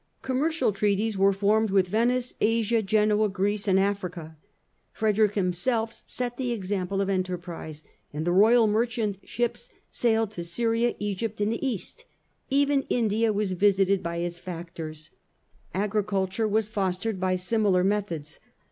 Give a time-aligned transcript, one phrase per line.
[0.23, 4.35] Commercial treaties were formed with Venice, Asia, Genoa, Greece and Africa.
[4.91, 10.95] Frederick himself set the example of enterprise, and the royal merchant ships sailed to Syria,
[10.97, 12.05] Egypt and the East:
[12.49, 15.11] even India was visited by his factors.
[15.75, 18.39] Agricul ture was fostered by similar methods.